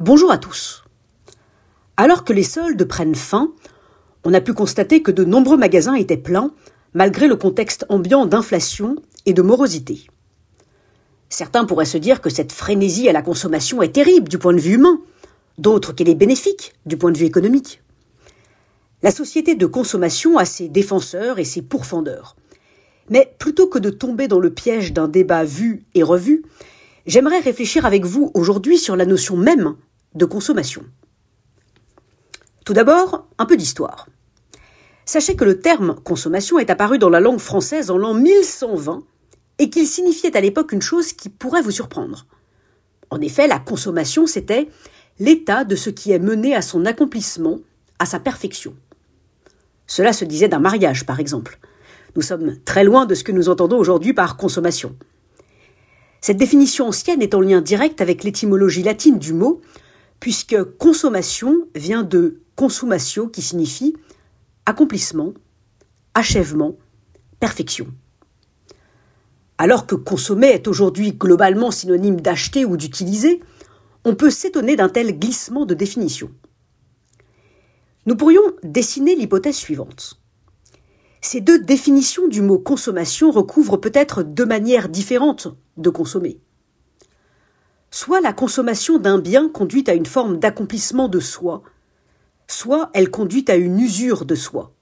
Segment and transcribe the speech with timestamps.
[0.00, 0.84] Bonjour à tous.
[1.96, 3.52] Alors que les soldes prennent fin,
[4.22, 6.52] on a pu constater que de nombreux magasins étaient pleins,
[6.94, 8.94] malgré le contexte ambiant d'inflation
[9.26, 10.06] et de morosité.
[11.28, 14.60] Certains pourraient se dire que cette frénésie à la consommation est terrible du point de
[14.60, 15.00] vue humain,
[15.58, 17.82] d'autres qu'elle est bénéfique du point de vue économique.
[19.02, 22.36] La société de consommation a ses défenseurs et ses pourfendeurs.
[23.10, 26.44] Mais plutôt que de tomber dans le piège d'un débat vu et revu,
[27.04, 29.74] j'aimerais réfléchir avec vous aujourd'hui sur la notion même
[30.14, 30.84] de consommation.
[32.64, 34.08] Tout d'abord, un peu d'histoire.
[35.04, 39.04] Sachez que le terme consommation est apparu dans la langue française en l'an 1120
[39.58, 42.26] et qu'il signifiait à l'époque une chose qui pourrait vous surprendre.
[43.10, 44.68] En effet, la consommation, c'était
[45.18, 47.60] l'état de ce qui est mené à son accomplissement,
[47.98, 48.74] à sa perfection.
[49.86, 51.58] Cela se disait d'un mariage, par exemple.
[52.14, 54.94] Nous sommes très loin de ce que nous entendons aujourd'hui par consommation.
[56.20, 59.60] Cette définition ancienne est en lien direct avec l'étymologie latine du mot,
[60.20, 63.94] puisque consommation vient de consumatio qui signifie
[64.66, 65.32] accomplissement,
[66.14, 66.76] achèvement,
[67.40, 67.86] perfection.
[69.56, 73.40] Alors que consommer est aujourd'hui globalement synonyme d'acheter ou d'utiliser,
[74.04, 76.30] on peut s'étonner d'un tel glissement de définition.
[78.06, 80.20] Nous pourrions dessiner l'hypothèse suivante.
[81.20, 86.40] Ces deux définitions du mot consommation recouvrent peut-être deux manières différentes de consommer
[87.90, 91.62] soit la consommation d'un bien conduit à une forme d'accomplissement de soi,
[92.46, 94.72] soit elle conduit à une usure de soi.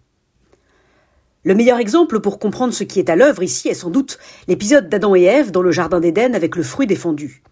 [1.44, 4.88] Le meilleur exemple pour comprendre ce qui est à l'œuvre ici est sans doute l'épisode
[4.88, 7.42] d'Adam et Ève dans le Jardin d'Éden avec le fruit défendu.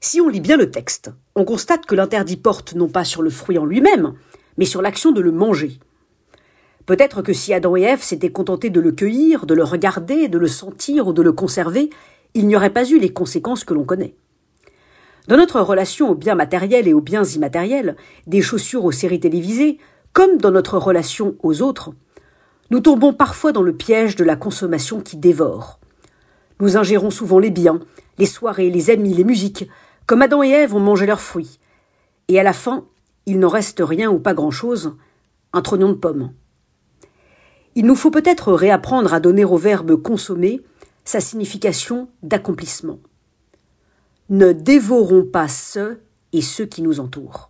[0.00, 3.30] Si on lit bien le texte, on constate que l'interdit porte non pas sur le
[3.30, 4.14] fruit en lui-même,
[4.56, 5.78] mais sur l'action de le manger.
[6.86, 10.38] Peut-être que si Adam et Ève s'étaient contentés de le cueillir, de le regarder, de
[10.38, 11.90] le sentir ou de le conserver,
[12.34, 14.14] il n'y aurait pas eu les conséquences que l'on connaît.
[15.28, 19.76] Dans notre relation aux biens matériels et aux biens immatériels, des chaussures aux séries télévisées,
[20.14, 21.92] comme dans notre relation aux autres,
[22.70, 25.80] nous tombons parfois dans le piège de la consommation qui dévore.
[26.60, 27.78] Nous ingérons souvent les biens,
[28.16, 29.68] les soirées, les amis, les musiques,
[30.06, 31.60] comme Adam et Ève ont mangé leurs fruits.
[32.28, 32.86] Et à la fin,
[33.26, 34.96] il n'en reste rien ou pas grand-chose,
[35.52, 36.32] un trognon de pomme.
[37.74, 40.62] Il nous faut peut-être réapprendre à donner au verbe consommer
[41.04, 42.98] sa signification d'accomplissement
[44.28, 46.02] ne dévorons pas ceux
[46.32, 47.46] et ceux qui nous entourent.